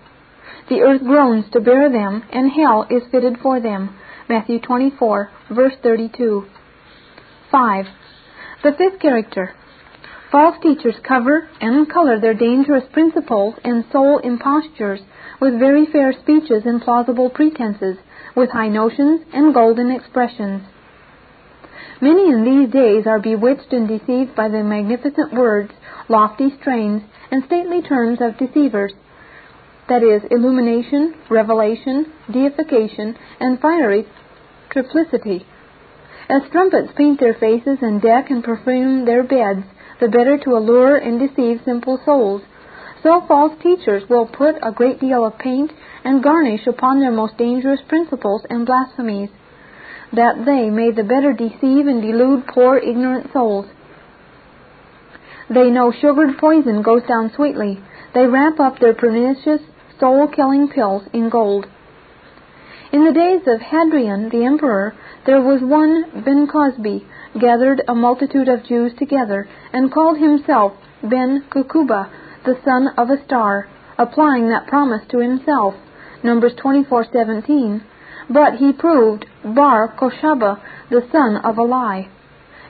[0.68, 3.90] The earth groans to bear them, and hell is fitted for them.
[4.26, 6.46] Matthew 24, verse 32.
[7.50, 7.87] 5.
[8.62, 9.54] The fifth character.
[10.32, 15.00] False teachers cover and color their dangerous principles and soul impostures
[15.40, 17.98] with very fair speeches and plausible pretenses,
[18.34, 20.62] with high notions and golden expressions.
[22.00, 25.72] Many in these days are bewitched and deceived by the magnificent words,
[26.08, 28.94] lofty strains, and stately terms of deceivers,
[29.88, 34.07] that is, illumination, revelation, deification, and fiery
[34.70, 35.44] triplicity.
[36.29, 39.64] As trumpets paint their faces and deck and perfume their beds,
[40.01, 42.42] the better to allure and deceive simple souls,
[43.03, 45.70] so false teachers will put a great deal of paint
[46.05, 49.29] and garnish upon their most dangerous principles and blasphemies
[50.14, 53.66] that they may the better deceive and delude poor ignorant souls.
[55.51, 57.79] They know sugared poison goes down sweetly.
[58.14, 59.61] They wrap up their pernicious,
[59.98, 61.66] soul killing pills in gold.
[62.92, 64.94] In the days of Hadrian the Emperor,
[65.26, 67.07] there was one Ben Cosby,
[67.40, 72.09] gathered a multitude of Jews together, and called himself Ben Kukuba,
[72.44, 75.74] the son of a star, applying that promise to himself.
[76.22, 77.83] Numbers 24:17.
[78.30, 82.09] But he proved Bar Koshaba, the son of a lie.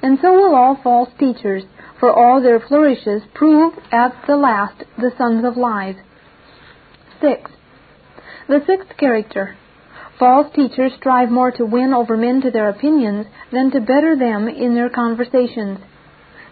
[0.02, 1.64] And so will all false teachers,
[2.00, 5.96] for all their flourishes prove at the last the sons of lies.
[7.24, 7.50] 6.
[8.48, 9.56] The sixth character.
[10.18, 14.46] False teachers strive more to win over men to their opinions than to better them
[14.46, 15.78] in their conversations.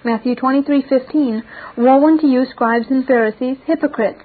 [0.03, 1.43] Matthew 23:15
[1.77, 4.23] Woe unto you scribes and Pharisees, hypocrites,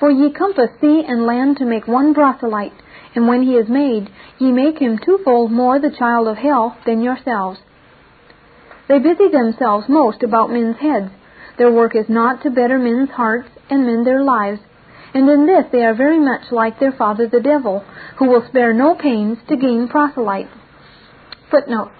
[0.00, 2.80] for ye compass sea and land to make one proselyte,
[3.14, 7.02] and when he is made, ye make him twofold more the child of hell than
[7.02, 7.60] yourselves.
[8.88, 11.12] They busy themselves most about men's heads.
[11.56, 14.58] Their work is not to better men's hearts and mend their lives,
[15.14, 17.84] and in this they are very much like their father the devil,
[18.18, 20.50] who will spare no pains to gain proselytes.
[21.50, 21.92] Footnote.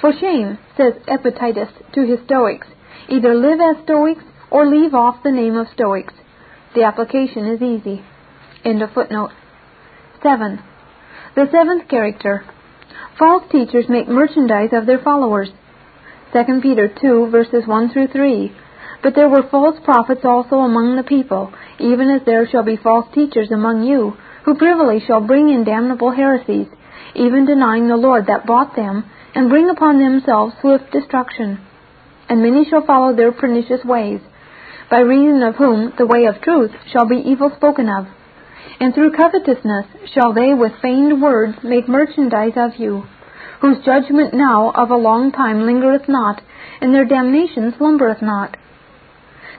[0.00, 2.66] For shame, says Epictetus to his Stoics,
[3.08, 6.14] either live as Stoics or leave off the name of Stoics.
[6.74, 8.02] The application is easy.
[8.64, 9.30] End of footnote.
[10.22, 10.58] 7.
[11.36, 12.44] The seventh character.
[13.18, 15.50] False teachers make merchandise of their followers.
[16.32, 18.52] 2 Peter 2, verses 1 through 3.
[19.02, 23.06] But there were false prophets also among the people, even as there shall be false
[23.14, 26.68] teachers among you, who privily shall bring in damnable heresies,
[27.14, 31.60] even denying the Lord that bought them, and bring upon themselves swift destruction.
[32.28, 34.20] And many shall follow their pernicious ways,
[34.90, 38.06] by reason of whom the way of truth shall be evil spoken of.
[38.80, 43.04] And through covetousness shall they with feigned words make merchandise of you
[43.60, 46.40] whose judgment now of a long time lingereth not,
[46.80, 48.56] and their damnation slumbereth not.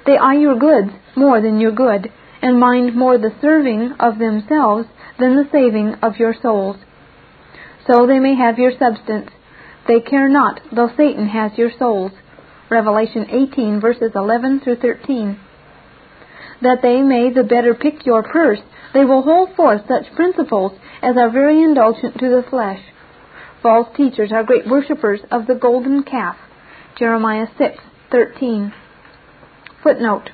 [0.05, 2.11] They eye your goods more than your good,
[2.41, 4.87] and mind more the serving of themselves
[5.19, 6.77] than the saving of your souls.
[7.87, 9.29] So they may have your substance.
[9.87, 12.11] They care not, though Satan has your souls.
[12.69, 15.39] Revelation 18, verses 11 through 13.
[16.61, 18.61] That they may the better pick your purse,
[18.93, 22.81] they will hold forth such principles as are very indulgent to the flesh
[23.61, 26.35] False teachers are great worshippers of the golden calf.
[26.97, 28.73] Jeremiah 6:13.
[29.83, 30.29] Footnote.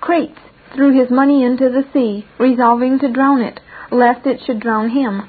[0.00, 0.38] Crates
[0.74, 5.22] threw his money into the sea, resolving to drown it, lest it should drown him.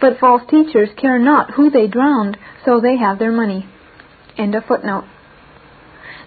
[0.00, 3.66] But false teachers care not who they drowned, so they have their money.
[4.36, 5.04] End of footnote.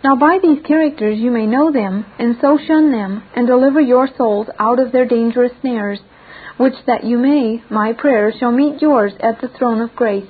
[0.03, 4.07] Now by these characters you may know them, and so shun them, and deliver your
[4.17, 5.99] souls out of their dangerous snares
[6.57, 10.27] which that you may, my prayer, shall meet yours at the throne of grace.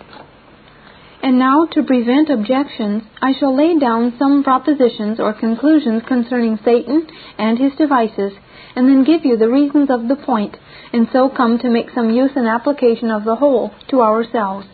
[1.25, 7.07] And now, to prevent objections, I shall lay down some propositions or conclusions concerning Satan
[7.39, 8.33] and his devices,
[8.75, 10.55] and then give you the reasons of the point,
[10.93, 14.67] and so come to make some use and application of the whole to ourselves.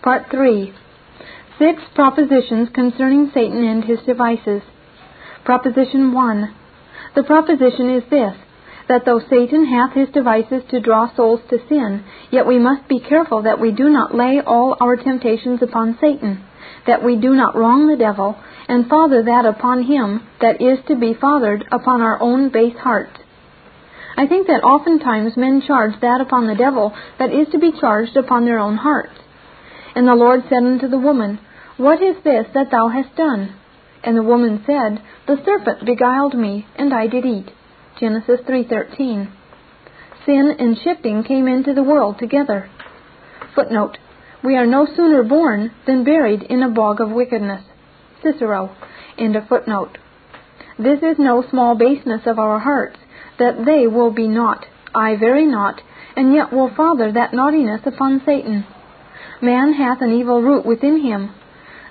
[0.00, 0.72] Part 3
[1.58, 4.62] Six propositions concerning Satan and his devices.
[5.44, 6.54] Proposition 1
[7.16, 8.34] The proposition is this
[8.88, 13.00] that though Satan hath his devices to draw souls to sin, yet we must be
[13.00, 16.42] careful that we do not lay all our temptations upon Satan,
[16.86, 18.36] that we do not wrong the devil,
[18.68, 23.18] and father that upon him that is to be fathered upon our own base hearts.
[24.16, 28.16] I think that oftentimes men charge that upon the devil that is to be charged
[28.16, 29.14] upon their own hearts.
[29.94, 31.38] And the Lord said unto the woman,
[31.76, 33.54] What is this that thou hast done?
[34.02, 37.50] And the woman said, The serpent beguiled me, and I did eat.
[37.98, 39.26] Genesis 3:13.
[40.24, 42.70] Sin and shifting came into the world together.
[43.56, 43.98] Footnote:
[44.44, 47.62] We are no sooner born than buried in a bog of wickedness.
[48.22, 48.70] Cicero.
[49.18, 49.98] End of footnote.
[50.78, 53.00] This is no small baseness of our hearts,
[53.40, 55.82] that they will be naught, I very naught,
[56.16, 58.64] and yet will father that naughtiness upon Satan.
[59.40, 61.30] Man hath an evil root within him,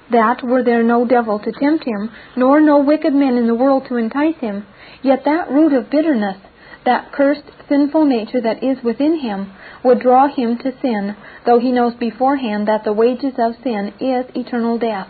[0.09, 3.87] that were there no devil to tempt him, nor no wicked men in the world
[3.87, 4.65] to entice him,
[5.01, 6.37] Yet that root of bitterness,
[6.85, 9.51] that cursed, sinful nature that is within him,
[9.83, 14.25] would draw him to sin, though he knows beforehand that the wages of sin is
[14.35, 15.07] eternal death.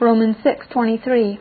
[0.00, 1.38] Romans 6:23.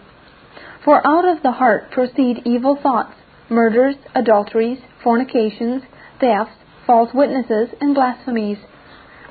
[0.84, 3.16] For out of the heart proceed evil thoughts,
[3.50, 5.82] murders, adulteries, fornications,
[6.20, 6.56] thefts,
[6.86, 8.58] false witnesses, and blasphemies.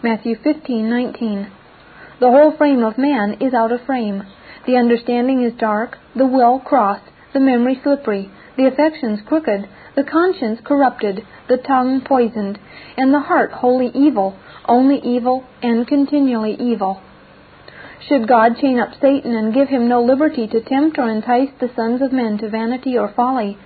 [0.03, 1.47] Matthew 15:19.
[2.18, 4.24] The whole frame of man is out of frame.
[4.66, 10.61] The understanding is dark, the will crossed, the memory slippery, the affections crooked, the conscience
[10.64, 12.59] corrupted, the tongue poisoned,
[12.97, 17.01] and the heart wholly evil, only evil, and continually evil.
[18.09, 21.70] Should God chain up Satan and give him no liberty to tempt or entice the
[21.74, 23.57] sons of men to vanity or folly,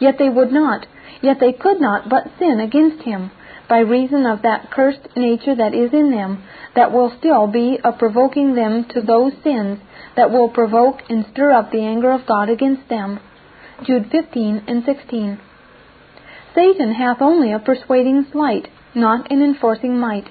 [0.00, 0.86] yet they would not,
[1.20, 3.30] yet they could not but sin against him,
[3.72, 6.44] by reason of that cursed nature that is in them,
[6.76, 9.78] that will still be a provoking them to those sins
[10.14, 13.18] that will provoke and stir up the anger of God against them.
[13.86, 15.40] Jude 15 and 16.
[16.54, 20.28] Satan hath only a persuading sleight, not an enforcing might.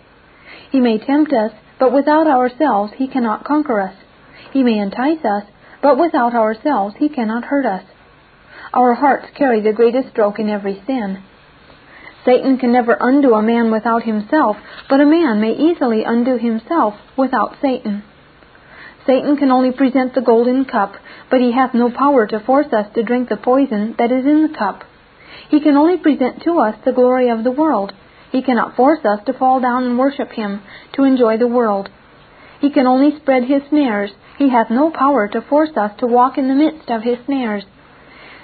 [0.72, 3.96] He may tempt us, but without ourselves he cannot conquer us.
[4.54, 5.46] He may entice us,
[5.82, 7.86] but without ourselves he cannot hurt us.
[8.72, 11.24] Our hearts carry the greatest stroke in every sin.
[12.24, 14.58] Satan can never undo a man without himself,
[14.90, 18.04] but a man may easily undo himself without Satan.
[19.06, 20.94] Satan can only present the golden cup,
[21.30, 24.44] but he hath no power to force us to drink the poison that is in
[24.44, 24.84] the cup.
[25.50, 27.94] He can only present to us the glory of the world.
[28.32, 30.62] He cannot force us to fall down and worship him,
[30.94, 31.90] to enjoy the world.
[32.60, 34.12] He can only spread his snares.
[34.38, 37.66] He hath no power to force us to walk in the midst of his snares.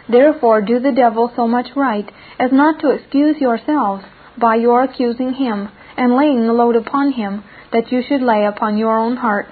[0.10, 4.04] Therefore do the devil so much right as not to excuse yourselves
[4.40, 8.78] by your accusing him and laying the load upon him that you should lay upon
[8.78, 9.52] your own hearts.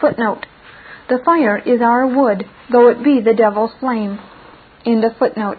[0.00, 0.46] Footnote.
[1.08, 4.18] The fire is our wood, though it be the devil's flame.
[4.86, 5.58] End of footnote.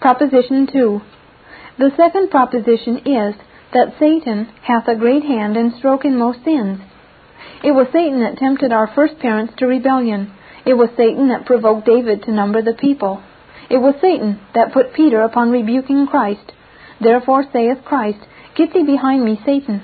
[0.00, 1.00] Proposition 2.
[1.78, 3.34] The second proposition is
[3.72, 5.72] that Satan hath a great hand in
[6.16, 6.80] most sins.
[7.64, 10.32] It was Satan that tempted our first parents to rebellion.
[10.66, 13.22] It was Satan that provoked David to number the people.
[13.70, 16.52] It was Satan that put Peter upon rebuking Christ.
[17.00, 18.18] Therefore saith Christ,
[18.56, 19.82] Get thee behind me, Satan.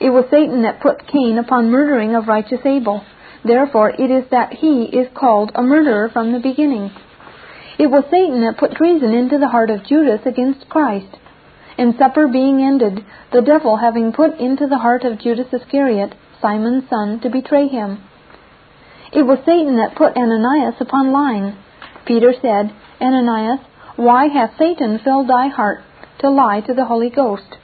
[0.00, 3.04] It was Satan that put Cain upon murdering of righteous Abel.
[3.44, 6.92] Therefore it is that he is called a murderer from the beginning.
[7.78, 11.10] It was Satan that put treason into the heart of Judas against Christ.
[11.76, 16.88] And supper being ended, the devil having put into the heart of Judas Iscariot, Simon's
[16.88, 17.98] son, to betray him.
[19.14, 21.56] It was Satan that put Ananias upon lying.
[22.04, 23.60] Peter said, Ananias,
[23.96, 25.82] why hath Satan filled thy heart
[26.18, 27.56] to lie to the Holy Ghost?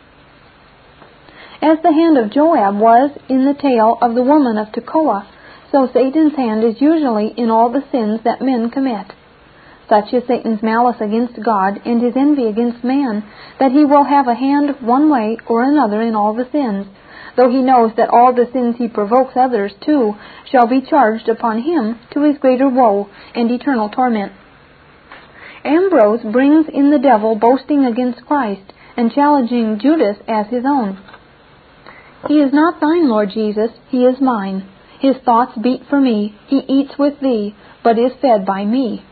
[1.60, 5.26] As the hand of Joab was in the tale of the woman of Tekoa,
[5.72, 9.12] so Satan's hand is usually in all the sins that men commit.
[9.88, 13.24] Such is Satan's malice against God and his envy against man,
[13.58, 16.86] that he will have a hand one way or another in all the sins,
[17.36, 20.14] though he knows that all the sins he provokes others to
[20.50, 24.32] shall be charged upon him to his greater woe and eternal torment.
[25.64, 30.98] Ambrose brings in the devil boasting against Christ and challenging Judas as his own.
[32.28, 34.68] He is not thine, Lord Jesus, he is mine.
[35.00, 39.02] His thoughts beat for me, he eats with thee, but is fed by me.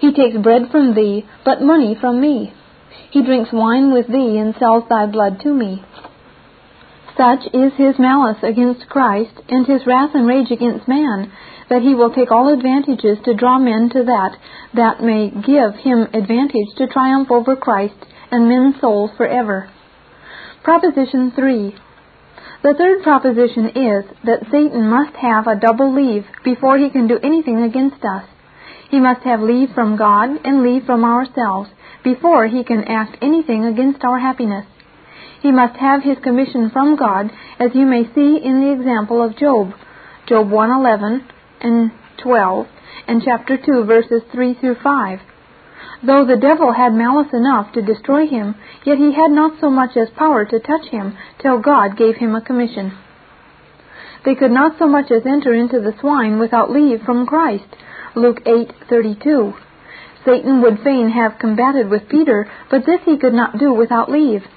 [0.00, 2.52] He takes bread from thee, but money from me.
[3.10, 5.84] He drinks wine with thee, and sells thy blood to me.
[7.16, 11.30] Such is his malice against Christ, and his wrath and rage against man,
[11.68, 14.36] that he will take all advantages to draw men to that
[14.74, 17.94] that may give him advantage to triumph over Christ
[18.30, 19.70] and men's souls forever.
[20.64, 21.74] Proposition 3.
[22.64, 27.18] The third proposition is that Satan must have a double leave before he can do
[27.22, 28.24] anything against us.
[28.90, 31.70] He must have leave from God and leave from ourselves
[32.02, 34.66] before he can act anything against our happiness.
[35.44, 37.30] He must have his commission from God,
[37.60, 39.74] as you may see in the example of Job,
[40.24, 41.22] Job 1:11
[41.60, 42.66] and 12,
[43.06, 45.20] and chapter 2 verses 3 through 5.
[46.02, 49.98] Though the devil had malice enough to destroy him, yet he had not so much
[49.98, 52.94] as power to touch him till God gave him a commission.
[54.24, 57.68] They could not so much as enter into the swine without leave from Christ.
[58.14, 59.52] Luke 8:32.
[60.24, 64.48] Satan would fain have combated with Peter, but this he could not do without leave.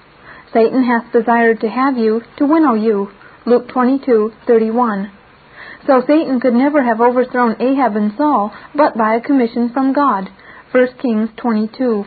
[0.53, 3.09] Satan hath desired to have you, to winnow you.
[3.45, 5.09] Luke 22:31.
[5.85, 10.29] So Satan could never have overthrown Ahab and Saul, but by a commission from God.
[10.71, 12.05] 1 Kings 22.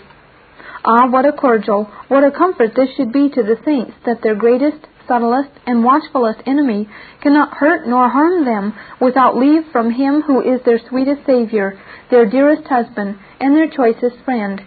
[0.84, 4.34] Ah, what a cordial, what a comfort this should be to the saints that their
[4.34, 6.88] greatest, subtlest, and watchfulest enemy
[7.20, 11.78] cannot hurt nor harm them without leave from him who is their sweetest Savior,
[12.10, 14.62] their dearest husband, and their choicest friend.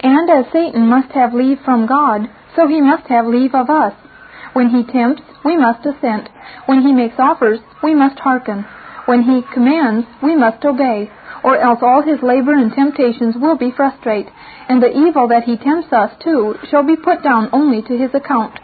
[0.00, 3.94] And as Satan must have leave from God, so he must have leave of us.
[4.52, 6.28] When he tempts, we must assent.
[6.66, 8.64] When he makes offers, we must hearken.
[9.06, 11.10] When he commands, we must obey,
[11.44, 14.28] or else all his labor and temptations will be frustrate,
[14.68, 18.14] and the evil that he tempts us to shall be put down only to his
[18.14, 18.58] account.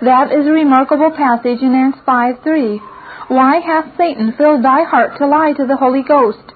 [0.00, 2.80] That is a remarkable passage in Acts 5:3.
[3.28, 6.52] Why hath Satan filled thy heart to lie to the Holy Ghost?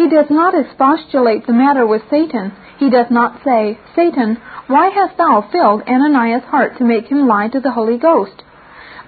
[0.00, 2.52] He does not expostulate the matter with Satan.
[2.78, 7.48] He does not say, Satan, why hast thou filled Ananias' heart to make him lie
[7.48, 8.42] to the Holy Ghost?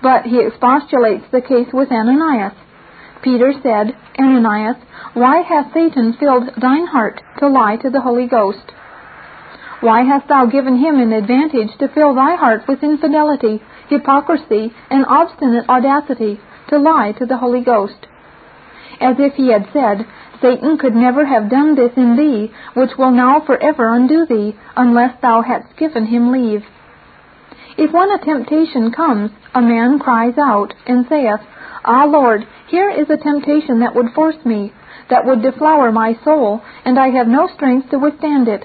[0.03, 2.53] But he expostulates the case with Ananias.
[3.22, 4.76] Peter said, Ananias,
[5.14, 8.70] why hath Satan filled thine heart to lie to the Holy Ghost?
[9.80, 15.07] Why hast thou given him an advantage to fill thy heart with infidelity, hypocrisy, and
[15.07, 16.38] obstinate audacity,
[16.68, 18.09] to lie to the Holy Ghost?
[19.01, 20.07] As if he had said,
[20.40, 25.20] Satan could never have done this in thee, which will now forever undo thee, unless
[25.20, 26.64] thou hadst given him leave.
[27.78, 31.40] If when a temptation comes, a man cries out, and saith,
[31.84, 34.72] Ah, Lord, here is a temptation that would force me,
[35.11, 38.64] that would deflower my soul, and I have no strength to withstand it.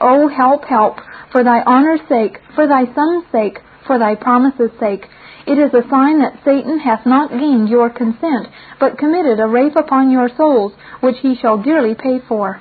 [0.00, 0.98] Oh, help, help,
[1.32, 5.06] for thy honor's sake, for thy son's sake, for thy promise's sake.
[5.46, 8.48] It is a sign that Satan hath not gained your consent,
[8.80, 12.60] but committed a rape upon your souls, which he shall dearly pay for.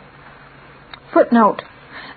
[1.11, 1.63] Footnote.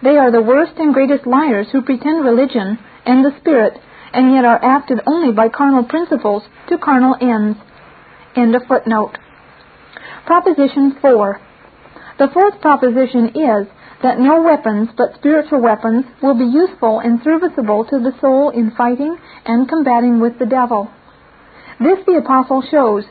[0.02, 3.80] They are the worst and greatest liars who pretend religion and the Spirit,
[4.12, 7.58] and yet are acted only by carnal principles to carnal ends.
[8.36, 9.16] End of footnote.
[10.26, 11.40] Proposition 4.
[12.18, 13.68] The fourth proposition is
[14.02, 18.70] that no weapons but spiritual weapons will be useful and serviceable to the soul in
[18.70, 20.90] fighting and combating with the devil.
[21.80, 23.04] This the apostle shows.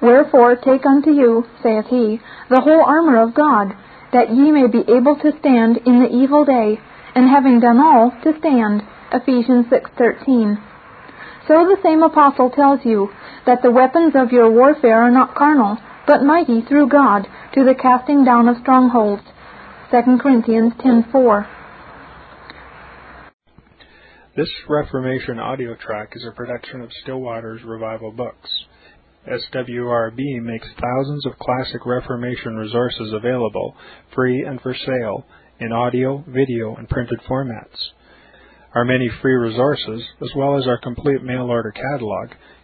[0.00, 2.20] Wherefore take unto you, saith he,
[2.50, 3.76] the whole armor of God,
[4.12, 6.80] that ye may be able to stand in the evil day,
[7.14, 8.82] and having done all, to stand.
[9.12, 10.58] Ephesians 6:13.
[11.46, 13.10] So the same apostle tells you
[13.46, 17.74] that the weapons of your warfare are not carnal, but mighty through God to the
[17.74, 19.22] casting down of strongholds.
[19.92, 21.46] 2 Corinthians 10:4.
[24.34, 28.50] This Reformation audio track is a production of Still Waters Revival Books.
[29.28, 33.76] SWRB makes thousands of classic Reformation resources available,
[34.14, 35.26] free and for sale,
[35.60, 37.76] in audio, video, and printed formats.
[38.74, 42.30] Our many free resources, as well as our complete mail order catalog,